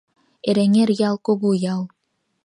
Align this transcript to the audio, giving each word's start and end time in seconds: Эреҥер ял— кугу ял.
Эреҥер 0.49 0.89
ял— 1.09 1.15
кугу 1.25 1.49
ял. 1.73 1.81